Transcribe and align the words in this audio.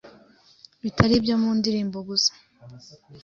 bitari 0.83 1.13
ibyo 1.19 1.35
mu 1.41 1.49
ndirimbo 1.57 1.97
gusa 2.09 2.31